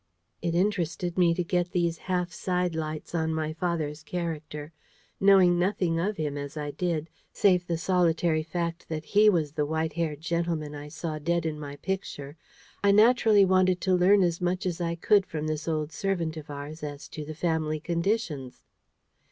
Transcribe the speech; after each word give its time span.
It 0.41 0.55
interested 0.55 1.15
me 1.15 1.35
to 1.35 1.43
get 1.43 1.73
these 1.73 1.99
half 2.09 2.33
side 2.33 2.73
lights 2.73 3.13
on 3.13 3.35
my 3.35 3.53
father's 3.53 4.01
character. 4.01 4.73
Knowing 5.19 5.59
nothing 5.59 5.99
of 5.99 6.17
him, 6.17 6.39
as 6.39 6.57
I 6.57 6.71
did, 6.71 7.07
save 7.31 7.67
the 7.67 7.77
solitary 7.77 8.41
fact 8.41 8.89
that 8.89 9.05
he 9.05 9.29
was 9.29 9.51
the 9.51 9.63
white 9.67 9.93
haired 9.93 10.19
gentleman 10.19 10.73
I 10.73 10.87
saw 10.87 11.19
dead 11.19 11.45
in 11.45 11.59
my 11.59 11.75
Picture, 11.75 12.35
I 12.83 12.91
naturally 12.91 13.45
wanted 13.45 13.79
to 13.81 13.93
learn 13.93 14.23
as 14.23 14.41
much 14.41 14.65
as 14.65 14.81
I 14.81 14.95
could 14.95 15.23
from 15.23 15.45
this 15.45 15.67
old 15.67 15.91
servant 15.91 16.35
of 16.35 16.49
ours 16.49 16.81
as 16.81 17.07
to 17.09 17.23
the 17.23 17.35
family 17.35 17.79
conditions. 17.79 18.63